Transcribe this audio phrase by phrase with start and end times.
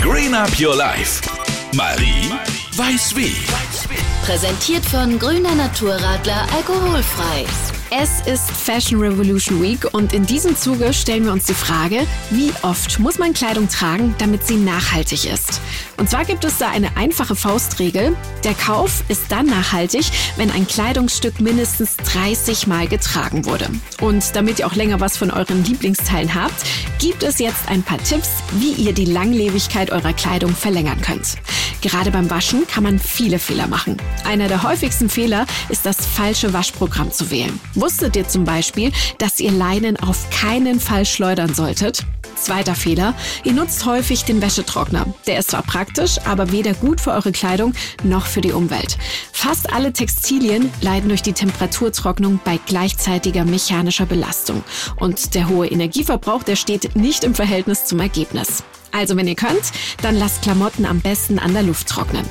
[0.00, 1.22] Green Up Your Life.
[1.74, 2.30] Marie
[2.76, 3.34] weiß wie.
[4.24, 7.44] Präsentiert von Grüner Naturradler alkoholfrei.
[7.90, 12.52] Es ist Fashion Revolution Week und in diesem Zuge stellen wir uns die Frage, wie
[12.62, 15.60] oft muss man Kleidung tragen, damit sie nachhaltig ist?
[15.96, 18.16] Und zwar gibt es da eine einfache Faustregel.
[18.42, 23.68] Der Kauf ist dann nachhaltig, wenn ein Kleidungsstück mindestens 30 Mal getragen wurde.
[24.00, 26.64] Und damit ihr auch länger was von euren Lieblingsteilen habt,
[27.04, 31.34] gibt es jetzt ein paar Tipps, wie ihr die Langlebigkeit eurer Kleidung verlängern könnt.
[31.82, 33.98] Gerade beim Waschen kann man viele Fehler machen.
[34.24, 37.60] Einer der häufigsten Fehler ist das falsche Waschprogramm zu wählen.
[37.74, 42.06] Wusstet ihr zum Beispiel, dass ihr Leinen auf keinen Fall schleudern solltet?
[42.44, 45.06] Zweiter Fehler, ihr nutzt häufig den Wäschetrockner.
[45.26, 48.98] Der ist zwar praktisch, aber weder gut für eure Kleidung noch für die Umwelt.
[49.32, 54.62] Fast alle Textilien leiden durch die Temperaturtrocknung bei gleichzeitiger mechanischer Belastung.
[54.96, 58.62] Und der hohe Energieverbrauch, der steht nicht im Verhältnis zum Ergebnis.
[58.94, 59.72] Also wenn ihr könnt,
[60.02, 62.24] dann lasst Klamotten am besten an der Luft trocknen.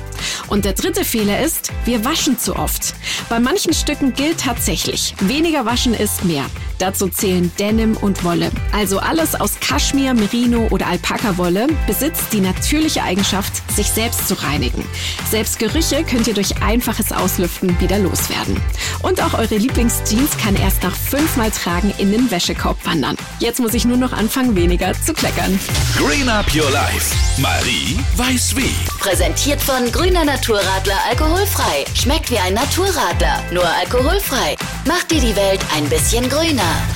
[0.48, 2.94] Und der dritte Fehler ist, wir waschen zu oft.
[3.28, 6.46] Bei manchen Stücken gilt tatsächlich, weniger waschen ist mehr.
[6.78, 8.50] Dazu zählen Denim und Wolle.
[8.72, 14.84] Also alles aus Kaschmir, Merino oder Alpaka-Wolle besitzt die natürliche Eigenschaft, sich selbst zu reinigen.
[15.30, 18.60] Selbst Gerüche könnt ihr durch einfaches Auslüften wieder loswerden.
[19.02, 23.16] Und auch eure Lieblingsjeans kann erst nach fünfmal Tragen in den Wäschekorb wandern.
[23.38, 25.58] Jetzt muss ich nur noch anfangen, weniger zu kleckern.
[25.96, 27.12] Green Up Your Life.
[27.40, 28.74] Marie weiß wie.
[29.00, 31.84] Präsentiert von Grüner Naturradler alkoholfrei.
[31.94, 34.54] Schmeckt wie ein Naturradler, nur alkoholfrei.
[34.86, 36.93] Macht dir die Welt ein bisschen grüner.